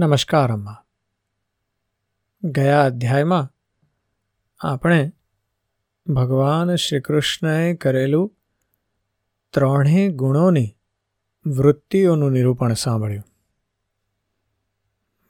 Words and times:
નમસ્કાર, 0.00 0.52
અમ્મા. 0.52 0.84
ગયા 2.44 2.84
અધ્યાયમાં 2.84 3.54
આપણે 4.60 5.12
ભગવાન 6.06 6.74
શ્રી 6.74 7.00
કૃષ્ણએ 7.00 7.74
કરેલું 7.74 8.36
ત્રણેય 9.52 10.08
ગુણોની 10.08 10.76
વૃત્તિઓનું 11.46 12.32
નિરૂપણ 12.32 12.72
સાંભળ્યું. 12.72 13.24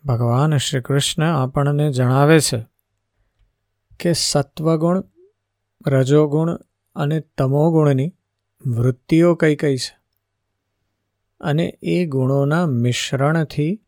ભગવાન 0.04 0.56
શ્રી 0.56 0.80
કૃષ્ણ 0.80 1.24
આપણને 1.24 1.92
જણાવે 1.92 2.40
છે 2.40 2.66
કે 4.00 4.12
સત્વગુણ, 4.12 5.02
રજોગુણ 5.86 6.58
અને 6.96 7.20
તમોગુણની 7.20 8.12
વૃત્તિઓ 8.66 9.34
કઈ 9.34 9.56
કઈ 9.56 9.76
છે 9.76 9.98
અને 11.40 11.78
એ 11.82 12.06
ગુણોના 12.06 12.66
મિશ્રણથી 12.66 13.80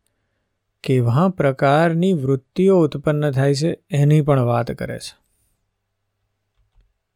કેવા 0.83 1.29
પ્રકારની 1.29 2.13
વૃત્તિઓ 2.13 2.79
ઉત્પન્ન 2.79 3.31
થાય 3.31 3.53
છે 3.53 3.83
એની 3.89 4.21
પણ 4.21 4.39
વાત 4.39 4.71
કરે 4.71 4.99
છે. 4.99 5.23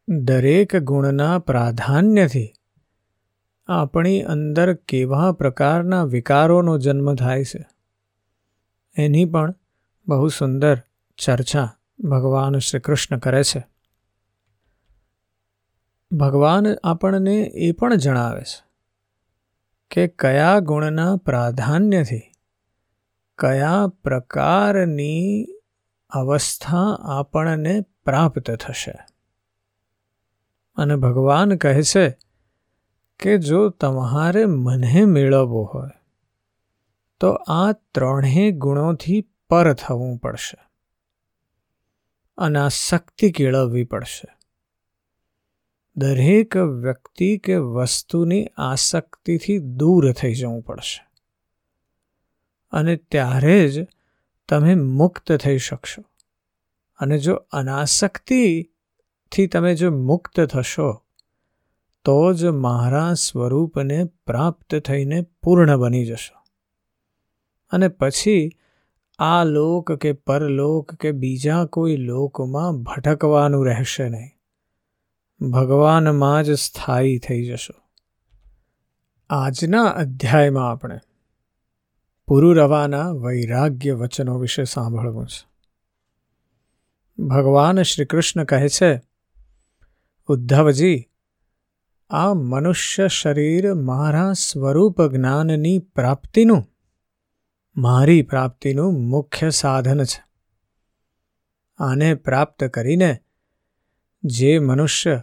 દરેક 0.08 0.76
ગુણના 0.76 1.38
પ્રાધાન્યથી 1.38 2.52
આપણી 3.68 4.22
અંદર 4.22 4.74
કેવા 4.74 5.32
પ્રકારના 5.32 6.04
વિકારોનો 6.04 6.78
જન્મ 6.78 7.14
થાય 7.14 7.44
છે 7.44 7.66
એની 8.96 9.24
પણ 9.24 9.54
બહુ 10.08 10.28
સુંદર 10.28 10.78
ચર્ચા 11.18 11.74
ભગવાન 12.04 12.58
શ્રી 12.58 12.80
કૃષ્ણ 12.80 13.18
કરે 13.18 13.42
છે. 13.42 13.64
ભગવાન 16.12 16.66
આપણને 16.84 17.36
એ 17.40 17.72
પણ 17.72 17.94
જણાવે 17.94 18.40
છે 18.40 18.64
કે 19.90 20.06
કયા 20.06 20.58
ગુણના 20.58 21.16
પ્રાધાન્યથી 21.16 22.27
કયા 23.38 23.86
પ્રકારની 23.88 25.46
અવસ્થા 26.10 26.98
આપણને 27.18 27.80
પ્રાપ્ત 27.80 28.50
થશે? 28.50 28.94
અને 30.76 30.96
ભગવાન 30.96 31.56
કહે 31.56 31.82
છે 31.82 32.18
કે 33.20 33.38
જો 33.38 33.68
તમારે 33.68 34.46
મને 34.46 35.04
મેળવવો 35.04 35.62
હોય, 35.64 35.90
તો 37.20 37.32
આ 37.32 37.72
ત્રણેય 37.72 38.50
ગુણોથી 38.50 39.20
પર 39.50 39.72
થવું 39.74 40.18
પડશે 40.18 40.56
અને 42.38 42.58
આ 42.58 42.68
શક્તિ 42.68 43.32
કેળવવી 43.32 43.84
પડશે. 43.84 44.28
દરેક 45.96 46.56
વ્યક્તિ 46.56 47.38
કે 47.38 47.56
વસ્તુની 47.56 48.46
આસક્તિથી 48.56 49.58
દૂર 49.58 50.12
થઈ 50.12 50.34
જવું 50.34 50.62
પડશે. 50.62 51.07
અને 52.70 52.96
ત્યારે 52.96 53.68
જ 53.68 53.86
તમે 54.48 54.74
મુક્ત 54.74 55.32
થઈ 55.32 55.58
શકશો. 55.58 56.02
અને 56.98 57.18
જો 57.18 57.34
અનાસક્તિથી 57.34 59.46
તમે 59.46 59.74
જો 59.74 59.90
મુક્ત 59.90 60.40
થશો, 60.40 61.02
તો 62.04 62.32
જ 62.32 62.44
મારા 62.44 63.14
સ્વરૂપને 63.14 64.04
પ્રાપ્ત 64.04 64.74
થઈને 64.74 65.22
પૂર્ણ 65.22 65.76
બની 65.76 66.06
જશો. 66.06 66.44
અને 67.70 67.88
પછી 67.88 68.50
આ 69.18 69.44
લોક 69.44 69.92
કે 69.92 70.12
પરલોક 70.12 70.94
કે 70.94 71.12
બીજા 71.12 71.64
કોઈ 71.64 71.96
લોકમાં 71.96 72.82
ભટકવાનું 72.82 73.66
રહેશે 73.66 74.08
નહીં. 74.08 74.30
ભગવાનમાં 75.50 76.44
જ 76.44 76.50
સ્થાયી 76.50 77.18
થઈ 77.18 77.44
જશો. 77.44 77.74
આજના 79.30 79.84
અધ્યાયમાં 79.84 80.70
આપણે 80.70 80.98
પુરુરવાના 82.28 83.10
વૈરાગ્ય 83.10 83.92
વચનો 83.92 84.38
વિશે 84.38 84.64
સાંભળવું 84.64 85.26
છે. 85.26 85.48
ભગવાન 87.22 87.82
શ્રી 87.82 88.04
કૃષ્ણ 88.04 88.44
કહે 88.44 88.68
છે, 88.68 89.02
ઉદ્ધવજી, 90.26 91.08
આ 92.10 92.34
મનુષ્ય 92.34 93.08
શરીર 93.08 93.74
મારા 93.74 94.32
સ્વરૂપ 94.32 95.02
જ્ઞાનની 95.02 95.78
પ્રાપ્તિનું, 95.78 96.64
મારી 97.76 98.22
પ્રાપ્તિનું 98.22 98.92
મુખ્ય 98.92 99.50
સાધન 99.50 100.04
છે. 100.04 100.24
આને 101.78 102.14
પ્રાપ્ત 102.14 102.64
કરીને 102.64 103.18
જે 104.24 104.58
મનુષ્ય 104.58 105.22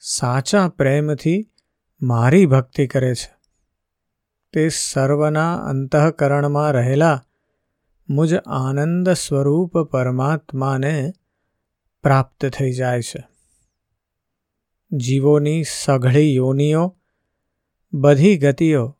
સાચા 0.00 0.68
પ્રેમથી 0.68 1.50
મારી 2.02 2.46
ભક્તિ 2.46 2.86
કરે 2.86 3.14
છે 3.14 3.41
તે 4.52 4.68
સર્વના 4.68 5.56
અંતઃકરણમાં 5.56 6.72
રહેલા 6.72 7.24
મુજ 8.08 8.34
આનંદ 8.34 9.10
સ્વરૂપ 9.10 9.78
પરમાત્માને 9.78 11.12
પ્રાપ્ત 12.02 12.46
થઈ 12.46 12.72
જાય 12.72 13.02
છે. 13.02 13.28
જીવોની 14.92 15.64
સઘળી 15.64 16.34
યોનિઓ, 16.34 16.96
બધી 17.92 18.38
ગતિઓ 18.38 18.98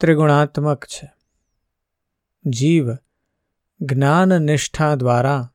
ત્રિગુણાત્મક 0.00 0.84
છે. 0.84 1.12
જીવ 2.46 2.94
જ્ઞાન 3.80 4.28
નિષ્ઠા 4.28 4.94
દ્વારા 4.94 5.52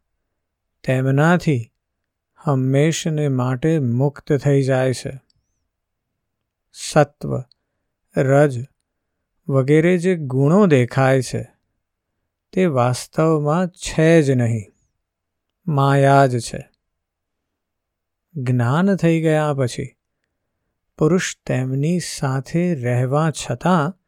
તેમનાથી 0.84 1.72
હંમેશને 2.38 3.28
માટે 3.28 3.80
મુક્ત 3.80 4.34
થઈ 4.34 4.62
જાય 4.62 4.94
છે. 4.94 5.20
સત્વ, 6.74 7.42
રજ 8.18 8.73
વગેરે 9.48 9.98
જે 9.98 10.16
ગુણો 10.16 10.66
દેખાય 10.66 11.22
છે, 11.22 11.52
તે 12.54 12.66
વાસ્તવમાં 12.66 13.68
છે 13.68 14.22
જ 14.22 14.32
નહીં. 14.32 14.72
માયા 15.68 16.26
જ 16.26 16.40
છે. 16.40 16.70
જ્ઞાન 18.36 18.96
થઈ 18.96 19.22
ગયા 19.22 19.54
પછી, 19.54 19.96
પુરુષ 20.98 21.38
તેમની 21.46 22.00
સાથે 22.00 22.76
રહેવા 22.76 23.32
છતાં, 23.32 24.00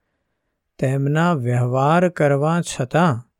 તેમના 0.79 1.33
વ્યવહાર 1.33 2.09
કરવા 2.09 2.61
છતાં, 2.61 3.31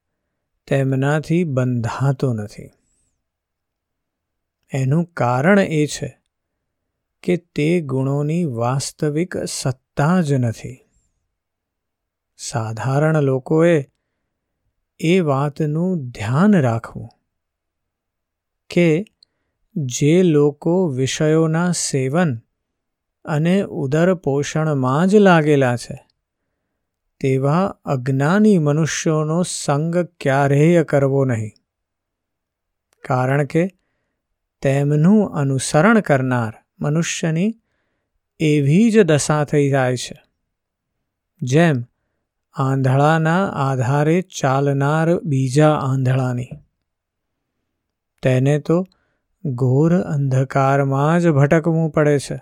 તેમનાથી 0.68 1.44
બંધાતો 1.44 2.34
નથી. 2.34 2.70
એનું 4.74 5.06
કારણ 5.06 5.60
એ 5.60 5.86
છે 5.86 6.20
કે 7.24 7.38
તે 7.38 7.82
ગુણોની 7.82 8.46
વાસ્તવિક 8.46 9.38
સત્તા 9.38 10.22
જ 10.22 10.34
નથી. 10.34 10.85
સાધારણ 12.38 13.22
લોકોએ 13.22 13.86
એ 15.00 15.20
વાતનું 15.20 16.10
ધ્યાન 16.10 16.62
રાખવું 16.62 17.10
કે 18.70 19.06
જે 19.76 20.24
લોકો 20.24 20.88
વિષયોના 20.88 21.72
સેવન 21.72 22.38
અને 23.26 23.62
ઉદર 23.62 24.14
પોષણમાં 24.14 25.08
જ 25.08 25.16
લાગેલા 25.16 25.76
છે, 25.76 26.08
તેવા 27.20 27.78
અજ્ઞાની 27.86 28.58
મનુષ્યોનો 28.58 29.44
સંગ 29.44 29.98
ક્યારેય 29.98 30.84
કરવો 30.84 31.26
નહીં. 31.26 31.52
કારણ 33.04 33.46
કે 33.46 33.68
તેમનું 34.62 35.34
અનુસરણ 35.34 36.00
કરનાર 36.00 36.54
મનુષ્યની 36.80 37.56
એવી 38.40 38.92
જ 38.92 39.04
દશા 39.04 39.44
થઈ 39.44 39.70
જાય 39.70 39.96
છે, 39.96 40.22
જેમ 41.42 41.84
આંધળાના 42.56 43.50
આધારે 43.50 44.22
ચાલનાર 44.22 45.20
બીજા 45.20 45.74
આંધળાની. 45.74 46.50
તેને 48.22 48.60
તો 48.60 48.86
ઘોર 49.46 50.02
અંધકારમાં 50.02 51.20
જ 51.20 51.30
ભટકવું 51.30 51.92
પડે 51.92 52.20
છે. 52.20 52.42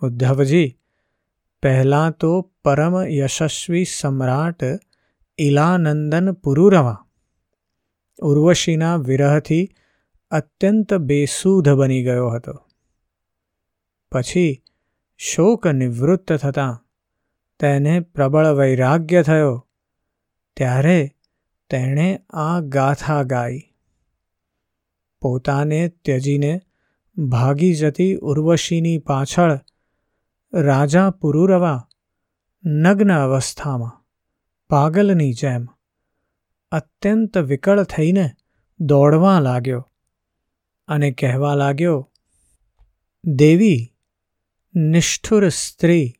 ઉદ્ધવજી, 0.00 0.78
પહેલાં 1.62 2.10
તો 2.10 2.50
પરમ 2.64 3.06
યશસ્વી 3.06 3.84
સમ્રાટ 3.84 4.64
ઇલાનંદન 5.38 6.32
પુરુરવા, 6.32 7.06
ઉર્વશીના 8.22 8.96
વિરહથી 8.96 9.68
અત્યંત 10.30 10.94
બેસૂધ 10.94 11.68
બની 11.68 12.04
ગયો 12.04 12.28
હતો. 12.28 12.52
પછી 14.12 14.62
શોક 15.16 15.66
નિવૃત્ત 15.66 16.32
થતાં 16.32 16.81
તેને 17.62 18.00
પ્રબળ 18.00 18.46
વૈરાગ્ય 18.46 19.22
થયો. 19.22 19.68
ત્યારે 20.56 21.10
તેણે 21.70 22.20
આ 22.30 22.60
ગાથા 22.60 23.22
ગાઈ. 23.22 23.60
પોતાને 25.20 25.88
ત્યજીને 25.88 26.60
ભાગી 27.16 27.74
જતી 27.74 28.14
ઉર્વશીની 28.14 28.98
પાછળ 28.98 29.60
રાજા 30.54 31.10
પુરુરવા 31.10 31.88
નગ્ન 32.64 33.12
અવસ્થામાં, 33.18 34.04
પાગલની 34.70 35.32
જેમ, 35.32 35.68
અત્યંત 36.72 37.38
વિકળ 37.38 37.82
થઈને 37.82 38.30
દોડવા 38.80 39.40
લાગ્યો 39.40 39.90
અને 40.88 41.10
કહેવા 41.10 41.54
લાગ્યો, 41.54 42.12
દેવી, 43.24 43.94
નિષ્ઠુર 44.74 45.48
સ્ત્રી 45.48 46.12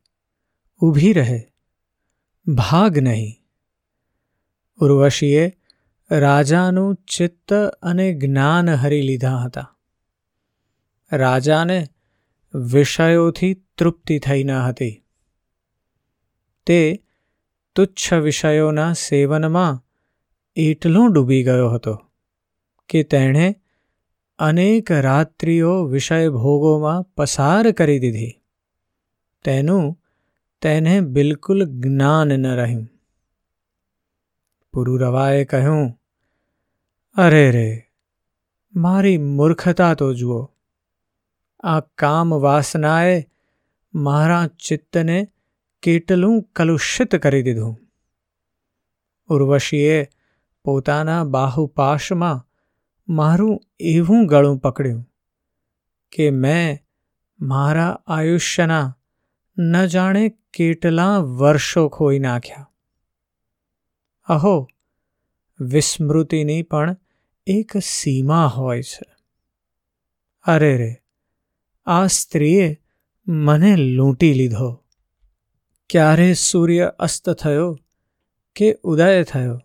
ઊભી 0.82 1.12
રહે. 1.12 1.52
ભાગ 2.46 2.98
નહીં. 2.98 3.34
ઉર્વશીએ 4.76 5.52
રાજાનું 6.10 6.94
ચિત્ત 6.94 7.54
અને 7.82 8.14
જ્ઞાન 8.14 8.70
હરી 8.70 9.02
લીધા 9.02 9.36
હતા. 9.36 9.76
રાજાને 11.12 11.86
વિષયોથી 12.54 13.54
તૃપ્તિ 13.54 14.18
થઈ 14.18 14.44
ન 14.44 14.50
હતી. 14.50 15.04
તે 16.66 17.04
તુચ્છ 17.74 18.14
વિષયોના 18.14 18.92
સેવનમાં 18.92 19.86
એટલો 20.56 21.06
ડૂબી 21.06 21.44
ગયો 21.44 21.70
હતો 21.70 22.00
કે 22.88 23.02
તેણે 23.02 23.54
અનેક 24.38 24.92
રાત્રિઓ 24.92 25.84
વિષય 25.84 26.28
ભોગોમાં 26.28 27.02
પસાર 27.02 27.70
કરી 27.72 27.98
દીધી. 27.98 28.42
તેનું 29.44 30.01
તેને 30.62 31.00
બિલકુલ 31.00 31.64
જ્ઞાન 31.64 32.28
ન 32.28 32.46
રહ્યું 32.46 32.88
પુરુરવાએ 34.74 35.44
કહ્યું 35.44 35.98
અરે 37.16 37.50
રે 37.50 37.90
મારી 38.76 39.18
મૂર્ખતા 39.18 39.94
તો 39.94 40.14
જુઓ 40.14 40.52
આ 41.62 41.80
કામ 41.80 42.28
વાસનાએ 42.40 43.28
મારા 43.94 44.46
ચિત્તને 44.46 45.18
કેટલું 45.82 46.42
કલુષિત 46.56 47.16
કરી 47.16 47.42
દીધું 47.42 47.74
ઉર્વશીએ 49.28 49.98
પોતાના 50.64 51.24
બાહુપાશમાં 51.24 52.44
મારું 53.08 53.58
એવું 53.80 54.26
ગળું 54.26 54.58
પકડ્યું 54.58 55.02
કે 56.12 56.30
મેં 56.30 56.78
મારા 57.40 57.92
આયુષ્યના 58.06 59.01
ન 59.58 59.86
જાણે 59.86 60.28
કેટલા 60.52 61.18
વર્ષો 61.18 61.88
ખોઈ 61.88 62.18
નાખ્યા. 62.18 62.70
અહો, 64.24 64.68
વિસ્મૃતિની 65.60 66.62
પણ 66.62 66.96
એક 67.46 67.72
સીમા 67.76 68.46
હોય 68.46 68.82
છે. 68.82 69.14
અરે 70.42 70.76
રે, 70.76 70.96
આ 71.84 72.06
સ્ત્રીએ 72.06 72.80
મને 73.28 73.76
લૂંટી 73.76 74.34
લીધો. 74.34 74.84
ક્યારે 75.90 76.34
સૂર્ય 76.34 76.92
અસ્ત 76.98 77.30
થયો 77.30 77.78
કે 78.56 78.78
ઉદય 78.82 79.22
થયો 79.22 79.60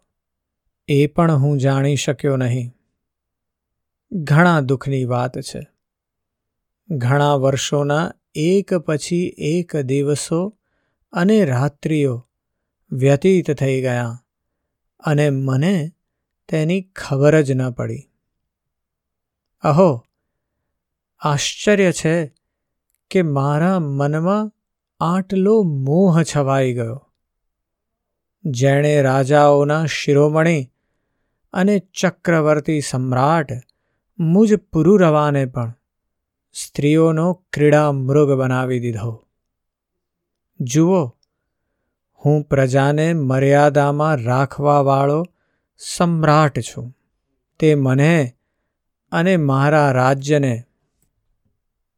એ 0.87 1.07
પણ 1.07 1.31
હું 1.31 1.57
જાણી 1.57 1.95
શક્યો 1.95 2.37
નહીં. 2.37 2.71
ઘણા 4.11 4.61
દુઃખની 4.61 5.05
વાત 5.05 5.39
છે. 5.39 5.67
ઘણા 6.89 7.33
વર્ષોના 7.33 8.13
એક 8.39 8.73
પછી 8.73 9.35
એક 9.37 9.75
દિવસો 9.75 10.57
અને 11.11 11.45
રાત્રિઓ 11.45 12.27
વ્યતીત 12.91 13.51
થઈ 13.51 13.81
ગયા 13.81 14.23
અને 14.99 15.29
મને 15.29 15.91
તેની 16.49 16.81
ખબર 16.81 17.41
જ 17.41 17.51
ન 17.51 17.69
પડી. 17.69 18.09
અહો, 19.61 20.05
આશ્ચર્ય 21.19 21.91
છે 21.91 22.33
કે 23.11 23.21
મારા 23.21 23.79
મનમાં 23.79 24.51
આટલો 24.99 25.63
મોહ 25.63 26.23
છવાઈ 26.23 26.73
ગયો. 26.73 27.13
જેણે 28.45 29.01
રાજાઓના 29.01 29.85
શિરોમણી 29.85 30.71
અને 31.53 31.79
ચક્રવર્તી 31.79 32.81
સમ્રાટ 32.81 33.47
મુજ 34.19 34.55
પુરુરવાને 34.55 35.45
પણ 35.45 35.76
સ્ત્રીઓનો 36.65 37.33
ક્રીડા 37.33 37.91
મૃગ 37.91 38.31
બનાવી 38.31 38.79
દીધો. 38.79 39.25
જુઓ, 40.59 41.05
હું 42.25 42.43
પ્રજાને 42.43 43.13
મર્યાદામાં 43.13 44.17
રાખવાવાળો 44.17 45.25
સમ્રાટ 45.77 46.59
છું. 46.59 46.97
તે 47.59 47.75
મને 47.75 48.33
અને 49.11 49.37
મારા 49.37 49.91
રાજ્યને 49.91 50.63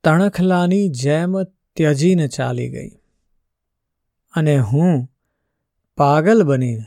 તણખલાની 0.03 0.89
જેમ 0.89 1.43
ત્યજીને 1.75 2.27
ચાલી 2.27 2.69
ગઈ 2.69 2.89
અને 4.33 4.59
હું 4.59 5.07
પાગલ 5.97 6.43
બનીને 6.43 6.85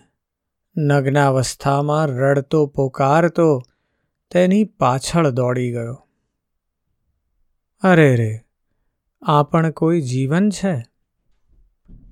નગ્નાવસ્થામાં 0.77 2.07
રડતો, 2.07 2.67
પોકારતો 2.67 3.63
તેની 4.31 4.65
પાછળ 4.65 5.31
દોડી 5.31 5.73
ગયો. 5.73 6.02
અરે 7.85 8.17
રે, 8.17 8.41
આ 9.23 9.43
પણ 9.43 9.71
કોઈ 9.71 10.01
જીવન 10.01 10.51
છે? 10.51 10.85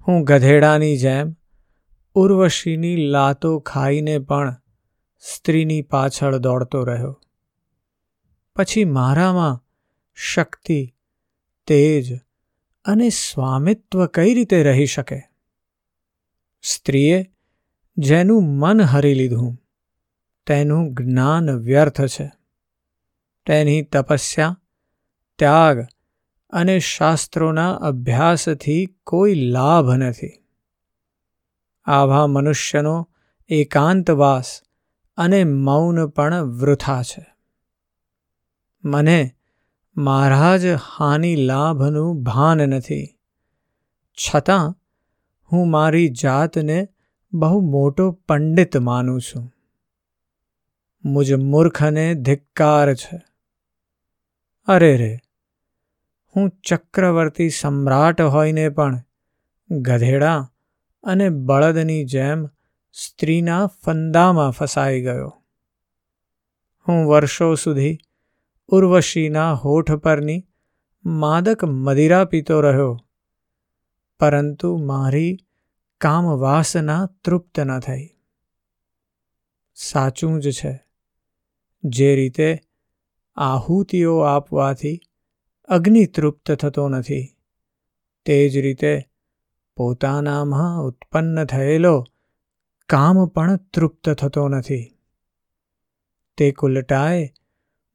હું 0.06 0.24
ગધેડાની 0.24 0.96
જેમ 0.96 1.36
ઉર્વશીની 2.14 2.96
લાતો 2.96 3.58
ખાઈને 3.58 4.18
પણ 4.18 4.56
સ્ત્રીની 5.20 5.82
પાછળ 5.82 6.36
દોડતો 6.36 6.84
રહ્યો. 6.84 7.20
પછી 8.56 8.84
મારામાં 8.84 9.64
શક્તિ, 10.14 10.94
તેજ 11.66 12.18
અને 12.84 13.08
સ્વામિત્વ 13.08 14.06
કઈ 14.06 14.34
રીતે 14.34 14.62
રહી 14.62 14.86
શકે? 14.86 15.22
સ્ત્રીએ 16.62 17.32
જેનું 17.96 18.42
મન 18.42 18.80
હરી 18.80 19.14
લીધું, 19.14 19.58
તેનું 20.46 20.94
જ્ઞાન 20.94 21.50
વ્યર્થ 21.50 22.00
છે. 22.00 22.32
તેની 23.46 23.82
તપસ્યા 23.82 24.56
ત્યાગ 25.40 25.86
અને 26.50 26.78
શાસ્ત્રોના 26.78 27.74
અભ્યાસથી 27.74 28.86
કોઈ 28.86 29.34
લાભ 29.34 29.90
નથી. 29.90 30.44
આવા 31.84 32.26
મનુષ્યનો 32.26 33.08
એકાંતવાસ 33.48 34.62
અને 35.16 35.44
મૌન 35.44 36.06
પણ 36.06 36.42
વૃથા 36.42 37.02
છે. 37.02 37.26
મને 38.84 39.30
મારા 39.96 40.56
જ 40.56 40.66
હાનિ 40.66 41.36
લાભનું 41.36 42.22
ભાન 42.22 42.58
નથી. 42.58 43.18
છતાં 44.14 44.74
હું 45.52 45.70
મારી 45.70 46.08
જાતને 46.08 46.88
બહુ 47.32 47.60
મોટો 47.60 48.12
પંડિત 48.12 48.76
માનું 48.76 49.20
છું. 49.20 49.52
મુજ 51.04 51.32
મૂર્ખને 51.32 52.14
ધિક્કાર 52.14 52.94
છે. 52.94 53.22
અરે 54.66 54.96
રે 54.96 55.18
હું 56.36 56.50
ચક્રવર્તી 56.64 57.50
સમ્રાટ 57.50 58.20
હોઈને 58.22 58.68
પણ 58.68 59.00
ગધેડા 59.70 60.38
અને 61.04 61.28
બળદની 61.28 62.04
જેમ 62.04 62.46
સ્ત્રીના 62.94 63.66
ફંદામાં 63.66 64.50
ફસાઈ 64.50 65.02
ગયો. 65.02 65.32
હું 66.86 67.08
વર્ષો 67.08 67.54
સુધી 67.54 67.98
ઉર્વશીના 68.68 69.52
હોઠ 69.54 69.92
પરની 69.92 70.46
માદક 71.04 71.64
મદિરા 71.64 72.24
પીતો 72.24 72.60
રહ્યો, 72.60 72.96
પરંતુ 74.20 74.76
મારી 74.76 75.38
કામવાસના 76.00 77.02
તૃપ્ત 77.24 77.60
ન 77.60 77.78
થઈ. 77.80 78.06
સાચું 79.74 80.40
જ 80.40 80.50
છે, 80.50 80.72
જે 81.84 82.14
રીતે 82.14 82.48
આહુતિઓ 83.36 84.18
આપવાથી 84.18 85.00
અગ્નિ 85.70 86.06
તૃપ્ત 86.06 86.52
થતો 86.52 86.88
નથી. 86.88 87.36
તે 88.24 88.48
જ 88.48 88.56
રીતે 88.56 89.02
પોતાનામાં 89.76 90.82
ઉત્પન્ન 90.82 91.44
થયેલો 91.44 92.06
કામ 92.88 93.26
પણ 93.26 93.56
તૃપ્ત 93.56 94.10
થતો 94.10 94.48
નથી. 94.48 94.94
તે 96.36 96.50
કુલટાએ 96.50 97.32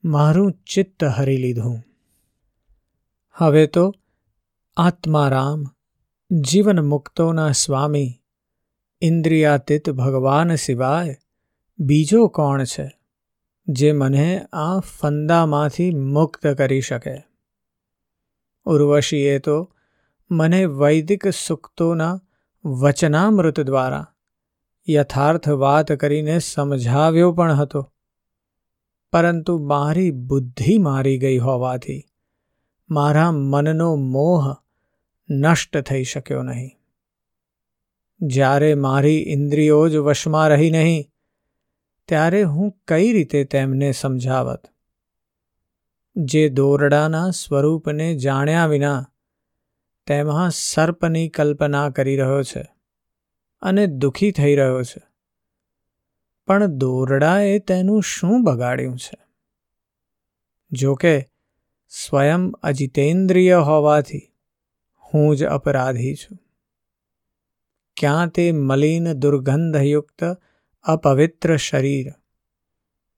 મારું 0.03 0.51
ચિત્ત 0.51 1.03
હરી 1.03 1.37
લીધું. 1.37 1.83
હવે 3.33 3.67
તો 3.67 3.93
આત્મારામ 4.77 5.63
જીવન 6.31 6.79
મુક્તોના 6.79 7.51
સ્વામી, 7.51 8.21
ઇન્દ્રિયાતીત 9.01 9.89
ભગવાન 9.89 10.55
સિવાય 10.55 11.17
બીજો 11.79 12.27
કોણ 12.27 12.63
છે, 12.63 12.91
જે 13.67 13.91
મને 13.91 14.45
આ 14.53 14.79
ફંદામાંથી 14.79 15.89
મુક્ત 15.89 16.47
કરી 16.47 16.81
શકે? 16.81 17.34
ઉર્વશીએ 18.65 19.39
તો 19.39 19.71
મને 20.31 20.65
વૈદિક 20.65 21.27
સુક્તોના 21.27 22.21
વચનામૃત 22.65 23.59
દ્વારા 23.59 24.07
યથાર્થ 24.89 25.49
વાત 25.49 25.91
કરીને 25.91 26.39
સમજાવ્યો 26.39 27.31
પણ 27.31 27.53
હતો. 27.53 27.91
પરંતુ 29.11 29.57
મારી 29.57 30.11
બુદ્ધિ 30.11 30.77
મારી 30.77 31.19
ગઈ 31.19 31.37
હોવાથી 31.37 32.03
મારા 32.89 33.31
મનનો 33.31 33.95
મોહ 33.95 34.55
નષ્ટ 35.29 35.77
થઈ 35.77 36.03
શક્યો 36.03 36.43
નહીં. 36.43 36.71
જ્યારે 38.21 38.75
મારી 38.75 39.17
ઇન્દ્રિયો 39.27 39.89
જ 39.89 39.95
વશમાં 39.95 40.49
રહી 40.49 40.69
નહીં, 40.71 41.05
ત્યારે 42.07 42.43
હું 42.43 42.71
કઈ 42.87 43.13
રીતે 43.13 43.43
તેમને 43.43 43.91
સમજાવત? 43.91 44.74
જે 46.15 46.49
દોરડાના 46.49 47.29
સ્વરૂપને 47.29 48.15
જાણ્યા 48.15 48.65
વિના 48.65 49.11
તેમાં 50.07 50.51
સર્પની 50.51 51.29
કલ્પના 51.29 51.89
કરી 51.89 52.17
રહ્યો 52.17 52.43
છે 52.43 52.75
અને 53.61 53.87
દુઃખી 53.87 54.31
થઈ 54.31 54.55
રહ્યો 54.55 54.83
છે. 54.83 55.01
પણ 56.47 56.65
દોરડાએ 56.65 57.59
તેનું 57.59 58.03
શું 58.03 58.43
બગાડ્યું 58.43 58.97
છે? 58.97 59.25
જોકે 60.71 61.21
સ્વયં 61.89 62.51
અજિતેન્દ્રિય 62.51 63.55
હોવાથી 63.55 64.31
હું 65.13 65.35
જ 65.35 65.43
અપરાધી 65.43 66.15
છું. 66.15 66.37
ક્યાં 67.97 68.27
તે 68.27 68.51
મલિન 68.51 69.13
દુર્ગંધયુક્ત 69.13 70.37
અપવિત્ર 70.83 71.57
શરીર 71.57 72.11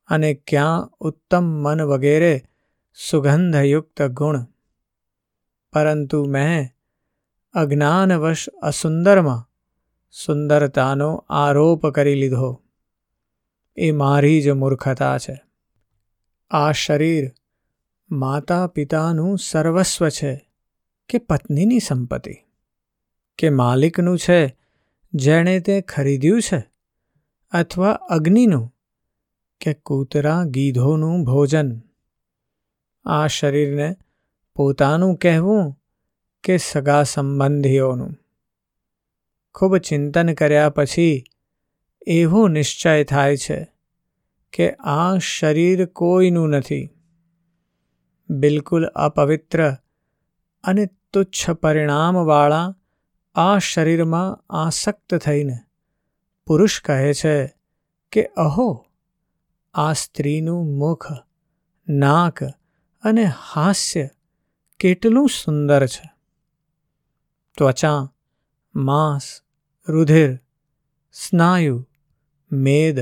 અને 0.08 0.34
ક્યાં 0.34 0.89
ઉત્તમ 1.00 1.44
મન 1.44 1.82
વગેરે 1.82 2.42
સુગંધયુક્ત 3.00 4.01
ગુણ. 4.01 4.46
પરંતુ 5.74 6.25
મેં 6.25 6.70
અજ્ઞાનવશ 7.54 8.50
અસુંદરમાં 8.50 9.50
સુંદરતાનો 10.12 11.25
આરોપ 11.30 11.88
કરી 11.88 12.16
લીધો. 12.16 12.63
એ 13.75 13.92
મારી 13.92 14.42
જ 14.42 14.50
મૂર્ખતા 14.50 15.18
છે. 15.18 15.44
આ 16.50 16.72
શરીર 16.72 17.32
માતા 18.12 18.68
પિતાનું 18.68 19.38
સર્વસ્વ 19.38 20.10
છે 20.10 20.50
કે 21.10 21.18
પત્નીની 21.18 21.80
સંપત્તિ? 21.80 22.34
કે 23.38 23.50
માલિકનું 23.50 24.18
છે 24.18 24.58
જેણે 25.13 25.60
તે 25.60 25.82
ખરીદ્યું 25.82 26.42
છે? 26.42 26.72
અથવા 27.51 27.92
અગ્નિનું? 27.92 28.75
કે 29.62 29.74
કૂતરા 29.74 30.44
ગીધોનું 30.44 31.24
ભોજન? 31.24 31.87
આ 33.07 33.27
શરીરને 33.27 33.95
પોતાનું 34.55 35.15
કહેવું 35.15 35.79
કે 36.43 36.57
સગા 36.57 37.03
સંબંધીઓનું. 37.03 38.15
ખૂબ 39.55 39.77
ચિંતન 39.77 40.33
કર્યા 40.33 40.69
પછી 40.69 41.23
એવો 42.07 42.47
નિશ્ચય 42.47 43.03
થાય 43.03 43.37
છે 43.37 43.67
કે 44.53 44.71
આ 44.73 45.17
શરીર 45.17 45.85
કોઈનું 45.85 46.49
નથી. 46.49 46.89
બિલકુલ 48.29 48.85
અપવિત્ર 48.85 49.71
અને 50.63 50.85
તુચ્છ 51.13 51.49
પરિણામવાળા 51.49 52.75
આ 53.35 53.57
શરીરમાં 53.57 54.45
આસક્ત 54.49 55.15
થઈને 55.15 55.57
પુરુષ 56.47 56.81
કહે 56.81 57.13
છે 57.13 57.47
કે, 58.11 58.25
અહો, 58.25 58.85
આ 59.73 59.93
સ્ત્રીનું 59.93 60.77
મુખ, 60.77 61.07
નાક 61.87 62.39
અને 63.07 63.25
હાસ્ય 63.25 64.09
કેટલું 64.79 65.29
સુંદર 65.29 65.87
છે. 65.87 66.09
ત્વચા, 67.57 68.09
માંસ, 68.75 69.41
રુધિર, 69.87 70.39
સ્નાયુ, 71.13 71.77
મેદ, 72.51 72.99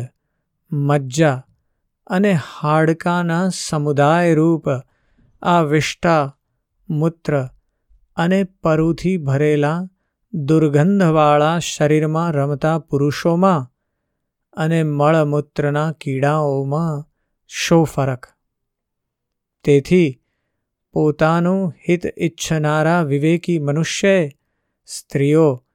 મજ્જા 0.72 1.48
અને 2.08 2.32
હાડકાના 2.34 3.50
સમુદાયરૂપ 3.50 4.66
આ 5.42 5.62
વિષ્ટા 5.62 6.38
મૂત્ર 6.90 7.50
અને 8.16 8.44
પરુથી 8.44 9.18
ભરેલા 9.18 9.88
દુર્ગંધવાળા 10.34 11.60
શરીરમાં 11.60 12.32
રમતા 12.32 12.80
પુરુષોમાં 12.80 13.72
અને 14.54 14.84
મળમૂત્રના 14.84 15.92
કીડાઓમાં 15.92 17.06
શો 17.48 17.84
ફરક? 17.84 18.35
તેથી 19.66 20.22
પોતાનું 20.94 21.74
હિત 21.90 22.02
ઈચ્છનારા 22.20 23.02
વિવેકી 23.02 23.60
મનુષ્યએ 23.60 24.32
સ્ત્રીઓ 24.86 25.66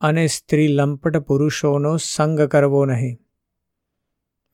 અને 0.00 0.26
સ્ત્રી 0.26 0.68
લંપટ 0.68 1.16
પુરુષોનો 1.16 1.96
સંગ 1.96 2.42
કરવો 2.42 2.84
નહીં. 2.84 3.18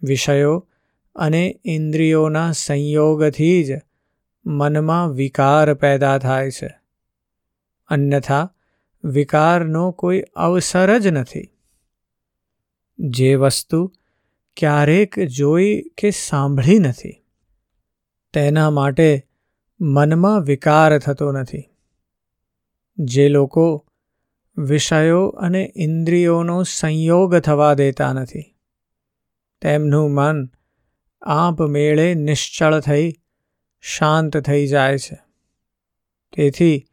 વિષયો 0.02 0.68
અને 1.14 1.60
ઇન્દ્રિયોના 1.64 2.52
સંયોગથી 2.52 3.64
જ 3.64 3.70
મનમાં 4.46 5.10
વિકાર 5.10 5.74
પેદા 5.74 6.18
થાય 6.18 6.50
છે. 6.50 6.78
અન્યથા 7.88 8.54
વિકારનો 9.04 9.92
કોઈ 9.92 10.20
અવસર 10.20 10.98
જ 10.98 11.06
નથી. 11.06 11.48
જે 12.98 13.34
વસ્તુ 13.34 13.92
ક્યારેક 14.56 15.18
જોઈ 15.18 15.82
કે 15.98 16.10
સાંભળી 16.10 16.78
નથી. 16.78 17.21
તેના 18.32 18.70
માટે 18.70 19.26
મનમાં 19.80 20.42
વિકાર 20.42 20.98
થતો 20.98 21.32
નથી. 21.32 21.64
જે 22.98 23.28
લોકો 23.28 23.86
વિષયો 24.56 25.26
અને 25.28 25.72
ઇન્દ્રિયોનો 25.76 26.62
સંયોગ 26.62 27.36
થવા 27.36 27.74
દેતા 27.74 28.12
નથી. 28.12 28.56
તેમનું 29.60 30.10
મન 30.10 30.48
આપમેળે 31.22 32.14
નિશ્ચળ 32.14 32.80
થઈ 32.80 33.12
શાંત 33.80 34.36
થઈ 34.36 34.66
જાય 34.66 34.98
છે. 34.98 35.18
તેથી 36.36 36.84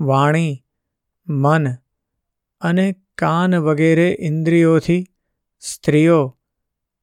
વાણી, 0.00 0.64
મન 1.28 1.66
અને 2.60 2.94
કાન 3.18 3.54
વગેરે 3.54 4.16
ઇન્દ્રિયોથી 4.20 5.06
સ્ત્રીઓ 5.60 6.39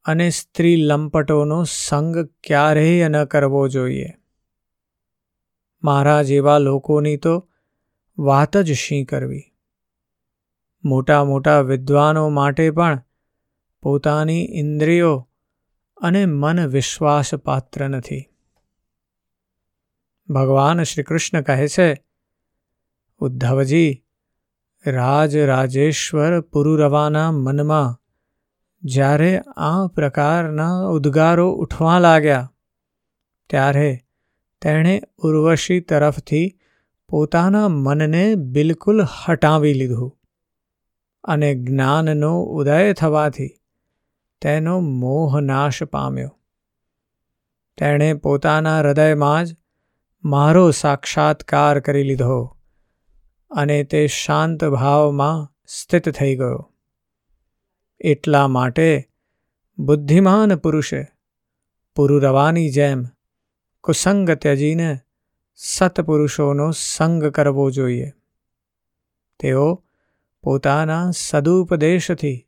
અને 0.08 0.30
સ્ત્રી 0.30 0.76
લંપટોનો 0.76 1.64
સંગ 1.64 2.18
ક્યારેય 2.44 3.08
ન 3.08 3.24
કરવો 3.24 3.68
જોઈએ. 3.68 4.06
મારા 5.84 6.22
જેવા 6.22 6.58
લોકોની 6.58 7.18
તો 7.18 7.50
વાત 8.18 8.58
જ 8.58 8.74
શી 8.74 9.06
કરવી? 9.06 9.44
મોટા 10.84 11.24
મોટા 11.24 11.62
વિદ્વાનો 11.62 12.30
માટે 12.30 12.72
પણ 12.72 13.02
પોતાની 13.82 14.46
ઇન્દ્રિયો 14.52 15.30
અને 15.98 16.26
મન 16.26 16.68
વિશ્વાસપાત્ર 16.68 17.90
નથી. 17.90 18.26
ભગવાન 20.30 20.84
શ્રી 20.84 21.04
કૃષ્ણ 21.04 21.42
કહે 21.42 21.68
છે, 21.68 22.04
ઉદ્ધવજી, 23.20 24.06
રાજ 24.86 25.38
રાજેશ્વર 25.38 26.42
પુરુરવાના 26.42 27.32
મનમાં 27.32 28.07
જ્યારે 28.84 29.42
આ 29.58 29.88
પ્રકારના 29.88 30.88
ઉદ્ગારો 30.88 31.52
ઉઠવા 31.52 32.00
લાગ્યા, 32.00 32.54
ત્યારે 33.50 34.00
તેણે 34.62 35.04
ઉર્વશી 35.18 35.80
તરફથી 35.80 36.60
પોતાના 37.10 37.68
મનને 37.68 38.36
બિલકુલ 38.36 39.04
હટાવી 39.04 39.74
લીધું 39.74 40.14
અને 41.24 41.56
જ્ઞાનનો 41.56 42.34
ઉદય 42.42 42.94
થવાથી 42.94 43.50
તેનો 44.42 44.80
મોહનાશ 44.80 45.84
પામ્યો. 45.84 46.32
તેણે 47.78 48.14
પોતાના 48.14 48.80
હૃદયમાં 48.80 49.46
જ 49.46 49.56
મારો 50.24 50.72
સાક્ષાત્કાર 50.72 51.80
કરી 51.80 52.04
લીધો 52.04 52.40
અને 53.52 53.84
તે 53.84 54.08
શાંત 54.08 54.66
ભાવમાં 54.66 55.48
સ્થિત 55.68 56.10
થઈ 56.10 56.36
ગયો. 56.36 56.74
એટલા 58.00 58.48
માટે 58.48 59.10
બુદ્ધિમાન 59.78 60.56
પુરુષે 60.56 61.08
પુરુરવાની 61.96 62.70
જેમ 62.70 63.06
કુસંગ 63.82 64.32
ત્યજીને 64.32 65.00
સત્પુરુષોનો 65.56 66.72
સંગ 66.72 67.26
કરવો 67.26 67.72
જોઈએ. 67.72 68.12
તેઓ 69.40 69.84
પોતાના 70.44 71.12
સદુપદેશથી 71.12 72.48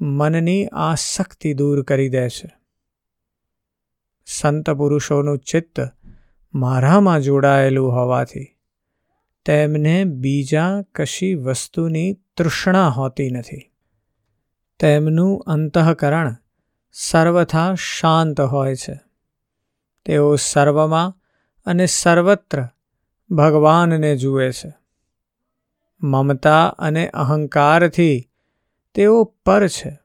મનની 0.00 0.66
આસક્તિ 0.72 1.54
દૂર 1.54 1.82
કરી 1.82 2.08
દે 2.08 2.28
છે. 2.28 2.50
સંત 4.26 4.70
પુરુષોનું 4.70 5.38
ચિત્ત 5.38 5.80
મારામાં 6.54 7.20
જોડાયેલું 7.20 7.92
હોવાથી 7.92 8.56
તેમને 9.44 10.04
બીજા 10.04 10.82
કશી 10.94 11.34
વસ્તુની 11.34 12.18
તૃષ્ણા 12.36 12.88
હોતી 12.88 13.30
નથી. 13.30 13.72
તેમનું 14.80 15.40
અંતઃકરણ 15.46 16.36
સર્વથા 16.92 17.74
શાંત 17.74 18.40
હોય 18.40 18.74
છે. 18.74 19.00
તેઓ 20.04 20.36
સર્વમાં 20.36 21.14
અને 21.66 21.86
સર્વત્ર 21.86 22.66
ભગવાનને 23.30 24.16
જુએ 24.16 24.50
છે. 24.50 24.74
મમતા 26.02 26.66
અને 26.66 27.08
અહંકારથી 27.08 28.30
તેઓ 28.94 29.24
પર 29.24 29.68
છે. 29.68 29.98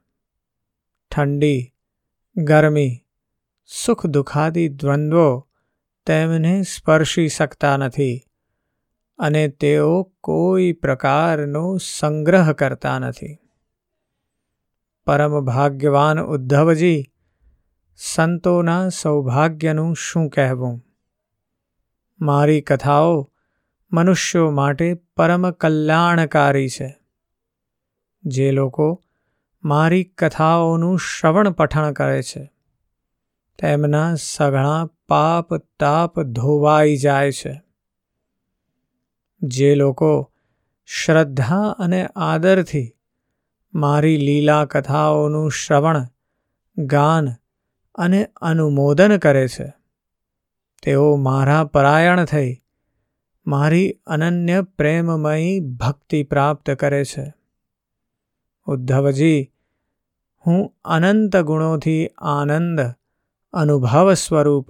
ઠંડી, 1.11 1.73
ગરમી 2.37 3.05
સુખ 3.67 4.05
દુઃખાદી 4.05 4.69
દ્વંદ્વો 4.69 5.49
તેમને 6.05 6.61
સ્પર્શી 6.61 7.27
શકતા 7.27 7.77
નથી 7.77 8.21
અને 9.19 9.47
તેઓ 9.47 10.03
કોઈ 10.21 10.71
પ્રકારનો 10.71 11.77
સંગ્રહ 11.77 12.51
કરતા 12.51 12.99
નથી. 12.99 13.37
પરમ 15.05 15.39
ભાગ્યવાન 15.39 16.21
ઉદ્ધવજી, 16.21 17.03
સંતોના 17.95 18.89
સૌભાગ્યનું 18.89 19.95
શું 19.95 20.29
કહેવું? 20.29 20.81
મારી 22.21 22.61
કથાઓ 22.61 23.31
મનુષ્યો 23.91 24.51
માટે 24.51 24.93
પરમ 24.93 25.51
કલ્યાણકારી 25.51 26.69
છે. 26.69 26.99
જે 28.23 28.51
લોકો 28.51 29.03
મારી 29.63 30.03
કથાઓનું 30.03 30.99
શ્રવણ 30.99 31.51
પઠણ 31.51 31.91
કરે 31.91 32.21
છે, 32.21 32.51
તેમના 33.59 34.15
સઘળા 34.15 34.89
પાપ 35.09 35.55
તાપ 35.55 36.19
ધોવાઈ 36.19 36.95
જાય 36.95 37.31
છે. 37.31 37.61
જે 39.41 39.75
લોકો 39.75 40.31
શ્રદ્ધા 40.85 41.75
અને 41.79 42.07
આદરથી 42.15 42.95
મારી 43.73 44.17
લીલા 44.17 44.65
કથાઓનું 44.65 45.51
શ્રવણ, 45.51 46.07
ગાન 46.77 47.29
અને 47.95 48.29
અનુમોદન 48.41 49.17
કરે 49.17 49.47
છે. 49.47 49.73
તેઓ 50.83 51.15
મારા 51.15 51.63
પરાયણ 51.63 52.25
થઈ, 52.25 52.61
મારી 53.47 53.99
અનન્ય 54.07 54.61
પ્રેમમયી 54.61 55.59
ભક્તિ 55.59 56.23
પ્રાપ્ત 56.23 56.71
કરે 56.71 57.03
છે. 57.05 57.33
ઉદ્ધવજી, 58.65 59.51
હું 60.45 60.73
અનંત 60.85 61.37
ગુણોથી 61.37 62.09
આનંદ, 62.17 62.81
અનુભવ 63.53 64.13
સ્વરૂપ 64.13 64.67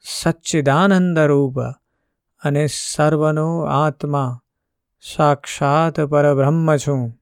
સચ્ચિદાનંદ 0.00 1.18
રૂપ 1.18 1.60
અને 2.42 2.66
સર્વનો 2.66 3.60
આત્મા 3.60 4.40
સાક્ષાત 5.16 6.00
પરબ્રહ્મ 6.00 6.76
છું. 6.76 7.17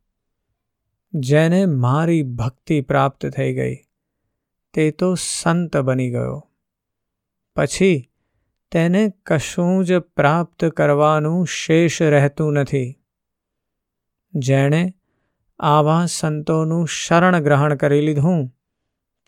જેને 1.19 1.67
મારી 1.67 2.23
ભક્તિ 2.23 2.81
પ્રાપ્ત 2.81 3.27
થઈ 3.27 3.55
ગઈ, 3.55 3.77
તે 4.75 4.91
તો 4.91 5.15
સંત 5.15 5.77
બની 5.77 6.11
ગયો. 6.11 6.51
પછી 7.57 8.11
તેને 8.73 9.13
કશું 9.27 9.85
જ 9.85 9.99
પ્રાપ્ત 9.99 10.65
કરવાનું 10.65 11.47
શેષ 11.47 12.03
રહેતું 12.03 12.53
નથી. 12.53 13.01
જેણે 14.35 14.95
આવા 15.59 16.07
સંતોનું 16.07 16.87
શરણ 16.87 17.41
ગ્રહણ 17.41 17.75
કરી 17.75 18.01
લીધું, 18.01 18.49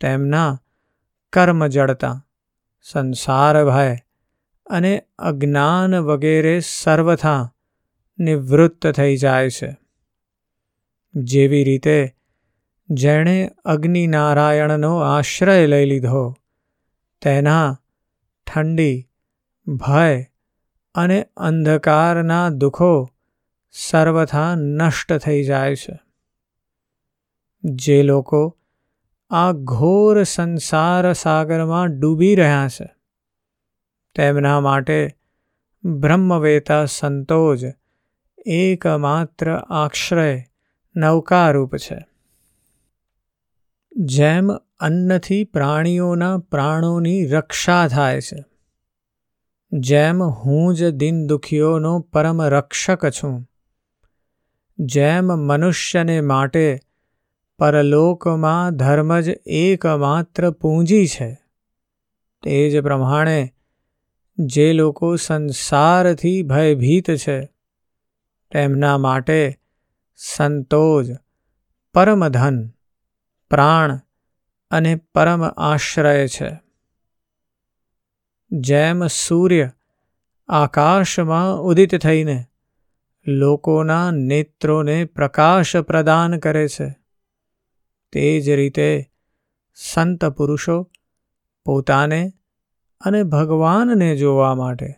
તેમના 0.00 0.60
કર્મ 1.32 1.66
જડતા, 1.66 2.26
સંસાર 2.82 3.64
ભય 3.64 3.96
અને 4.66 5.02
અજ્ઞાન 5.18 5.94
વગેરે 5.94 6.60
સર્વથા 6.60 7.54
નિવૃત્ત 8.18 8.90
થઈ 8.90 9.16
જાય 9.16 9.50
છે. 9.50 9.87
જેવી 11.14 11.64
રીતે 11.64 12.14
જેણે 12.90 13.50
અગ્નિનારાયણનો 13.64 14.98
આશ્રય 14.98 15.66
લઈ 15.66 15.86
લીધો, 15.86 16.36
તેના 17.20 17.80
ઠંડી, 18.46 19.08
ભય 19.66 20.24
અને 20.94 21.26
અંધકારના 21.36 22.48
દુઃખો 22.48 23.08
સર્વથા 23.70 24.54
નષ્ટ 24.54 25.12
થઈ 25.12 25.44
જાય 25.44 25.76
છે. 25.76 25.98
જે 27.64 28.02
લોકો 28.02 28.58
આ 29.30 29.52
ઘોર 29.52 30.22
સંસાર 30.22 31.12
સાગરમાં 31.12 32.00
ડૂબી 32.00 32.34
રહ્યા 32.34 32.68
છે, 32.68 32.88
તેમના 34.14 34.60
માટે 34.60 35.16
બ્રહ્મવેતા 35.84 36.84
સંતોજ 36.84 37.64
એકમાત્ર 38.46 39.56
આશ્રય 39.56 40.47
નૌકારૂપ 40.98 41.76
છે. 41.76 41.98
જેમ 43.92 44.50
અન્નથી 44.80 45.44
પ્રાણીઓના 45.44 46.38
પ્રાણોની 46.38 47.26
રક્ષા 47.26 47.88
થાય 47.88 48.20
છે, 48.20 48.44
જેમ 49.72 50.22
હું 50.22 50.74
જ 50.74 50.90
દિન 50.90 51.26
દુખીઓનો 51.26 51.98
પરમ 52.12 52.42
રક્ષક 52.42 53.06
છું, 53.10 53.48
જેમ 54.78 55.26
મનુષ્યને 55.26 56.20
માટે 56.20 56.78
પરલોકમાં 57.58 58.76
ધર્મ 58.76 59.20
જ 59.20 59.28
એકમાત્ર 59.46 60.50
પૂંજી 60.50 61.06
છે, 61.06 61.30
તે 62.42 62.70
જ 62.70 62.82
પ્રમાણે 62.82 63.38
જે 64.38 64.72
લોકો 64.72 65.16
સંસારથી 65.16 66.42
ભયભીત 66.42 67.10
છે, 67.10 67.38
તેમના 68.52 68.98
માટે 68.98 69.40
સંતોજ 70.20 71.12
પરમધન, 71.94 72.68
પ્રાણ 73.50 74.00
અને 74.70 74.94
પરમ 74.94 75.44
આશ્રય 75.44 76.28
છે. 76.28 76.58
જેમ 78.50 79.06
સૂર્ય 79.06 79.70
આકાશમાં 80.48 81.56
ઉદિત 81.56 82.02
થઈને 82.02 82.44
લોકોના 83.26 84.10
નેત્રોને 84.10 85.04
પ્રકાશ 85.04 85.76
પ્રદાન 85.76 86.38
કરે 86.38 86.68
છે, 86.68 86.94
તે 88.12 88.40
જ 88.40 88.48
રીતે 88.48 89.10
સંત 89.74 90.24
પુરુષો 90.24 90.90
પોતાને 91.64 92.32
અને 93.00 93.22
ભગવાનને 93.22 94.16
જોવા 94.16 94.54
માટે 94.54 94.94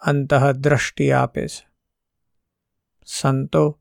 અંતઃદ્રષ્ટિ 0.00 1.10
આપે 1.10 1.48
છે. 1.48 1.68
સંતો 3.06 3.80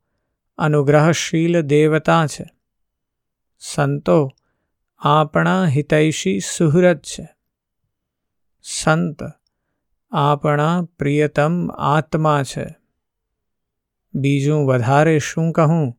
અનુગ્રહશીલ 0.58 1.62
દેવતા 1.62 2.28
છે. 2.28 2.46
સંતો 3.60 4.30
આપણા 4.98 5.66
હિતૈષી 5.66 6.40
સુહૃદ 6.40 6.98
છે. 6.98 7.30
સંત 8.64 9.20
આપણા 10.12 10.82
પ્રિયતમ 10.82 11.70
આત્મા 11.70 12.44
છે. 12.44 12.76
બીજું 14.14 14.68
વધારે 14.68 15.20
શું 15.20 15.52
કહું? 15.52 15.94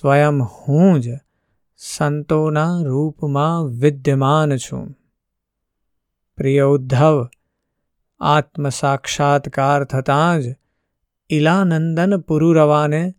સ્વયં 0.00 0.42
હું 0.42 1.00
જ 1.00 1.08
સંતોના 1.76 2.80
રૂપમાં 2.82 3.64
વિદ્યમાન 3.64 4.56
છું. 4.56 4.96
પ્રિય 6.36 6.62
ઉદ્ધવ 6.62 7.28
આત્મ 8.20 8.68
સાક્ષાત્કાર 8.68 9.84
થતાં 9.84 10.40
જ 10.40 10.44
ઇલાનંદન 11.30 12.20
પુરુરવાને 12.20 13.14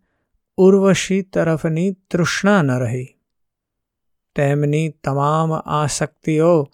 ઉર્વશી 0.56 1.22
તરફની 1.22 1.92
તૃષ્ણા 2.10 2.62
ન 2.62 2.70
રહી. 2.78 3.08
તેમની 4.36 4.88
તમામ 5.04 5.52
આસક્તિઓ 5.52 6.70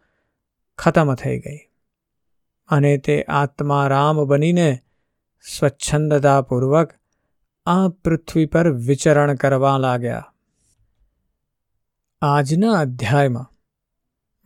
ખતમ 0.78 1.14
થઈ 1.14 1.38
ગઈ 1.40 1.60
અને 2.68 2.96
તે 2.98 3.24
આત્મારામ 3.28 4.24
બનીને 4.24 4.78
સ્વચ્છંદતાપૂર્વક 5.58 6.92
આ 7.66 7.88
પૃથ્વી 7.88 8.46
પર 8.46 8.70
વિચરણ 8.70 9.34
કરવા 9.34 9.78
લાગ્યા. 9.78 10.34
આજના 12.22 12.72
અધ્યાયમાં 12.72 13.46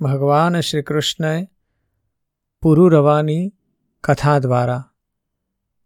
ભગવાન 0.00 0.60
શ્રી 0.60 0.82
કૃષ્ણએ 0.82 1.48
પુરુરવાની 2.62 3.52
કથા 4.04 4.38
દ્વારા 4.38 4.84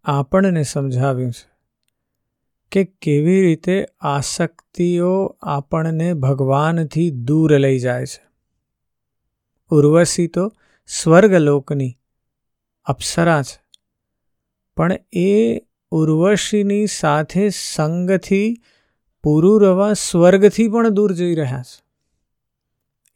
આપણને 0.05 0.63
સમજાવ્યું 0.63 1.33
છે 1.33 1.48
કે 2.73 2.85
કેવી 2.85 3.43
રીતે 3.43 3.87
આસક્તિઓ 4.01 5.39
આપણને 5.43 6.15
ભગવાનથી 6.15 7.11
દૂર 7.11 7.59
લઈ 7.59 7.79
જાય 7.79 8.07
છે. 8.07 8.29
ઉર્વશી 9.69 10.27
તો 10.27 10.53
સ્વર્ગલોકની 10.87 11.99
અપ્સરા 12.85 13.43
છે. 13.43 13.63
પણ 14.77 14.93
એ 15.13 15.59
ઉર્વશીની 15.91 16.87
સાથે 16.87 17.49
સંગથી 17.49 18.63
પુરુરવા 19.23 19.93
સ્વર્ગથી 19.93 20.69
પણ 20.69 20.89
દૂર 20.89 21.13
જઈ 21.13 21.35
રહ્યા 21.35 21.63
છે. 21.63 21.85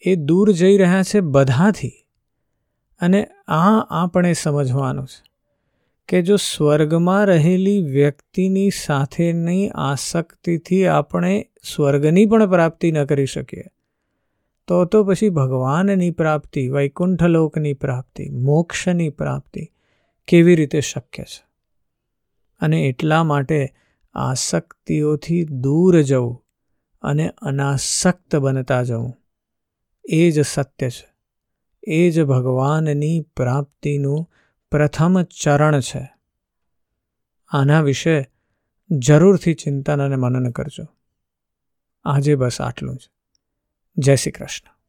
એ 0.01 0.15
દૂર 0.15 0.53
જઈ 0.53 0.77
રહ્યા 0.77 1.03
છે 1.03 1.21
બધાથી. 1.21 1.93
અને 3.01 3.27
આ 3.49 3.81
આપણે 3.91 4.33
સમજવાનું 4.33 5.07
છે. 5.07 5.32
કે 6.09 6.23
જો 6.23 6.37
સ્વર્ગમાં 6.37 7.27
રહેલી 7.27 7.81
વ્યક્તિની 7.81 8.71
સાથેની 8.71 9.71
આસક્તિથી 9.75 10.87
આપણે 10.87 11.51
સ્વર્ગની 11.63 12.27
પણ 12.27 12.51
પ્રાપ્તિ 12.51 12.93
ન 12.93 13.05
કરી 13.05 13.27
શકીએ, 13.27 13.65
તો 14.67 14.85
તો 14.85 15.05
પછી 15.05 15.29
ભગવાનની 15.29 16.11
પ્રાપ્તિ, 16.11 16.69
વૈકુંઠલોકની 16.69 17.73
પ્રાપ્તિ, 17.73 18.31
મોક્ષની 18.31 19.09
પ્રાપ્તિ 19.09 19.71
કેવી 20.29 20.55
રીતે 20.55 20.81
શક્ય 20.81 21.23
છે? 21.23 21.47
અને 22.61 22.83
એટલા 22.83 23.25
માટે 23.25 23.69
આસક્તિઓથી 24.15 25.45
દૂર 25.45 26.01
જવું 26.01 26.45
અને 27.03 27.31
અનાસક્ત 27.43 28.37
બનતા 28.37 28.83
જવું 28.83 29.15
એ 30.05 30.31
જ 30.31 30.41
સત્ય 30.41 30.91
છે. 30.91 31.13
એ 31.87 32.11
જ 32.11 32.23
ભગવાનની 32.23 33.21
પ્રાપ્તિનું 33.37 34.29
પ્રથમ 34.73 35.23
ચરણ 35.23 35.81
છે. 35.81 36.15
આના 37.49 37.81
વિશે 37.81 38.31
જરૂરથી 38.91 39.55
ચિંતન 39.55 40.05
અને 40.05 40.17
મનન 40.17 40.51
કરજો. 40.51 40.87
આજે 42.05 42.35
બસ 42.35 42.61
આટલું 42.61 42.97
જ. 42.97 43.11
જય 43.99 44.17
શ્રી 44.17 44.33
કૃષ્ણ. 44.33 44.82